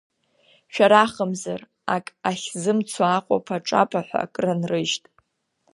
Шәарахымзар 0.73 1.61
ак 1.95 2.05
ахьзымцоз 2.29 3.09
аҟәаԥа-ҿаԥақәа 3.17 4.31
крынрыжьт. 4.33 5.03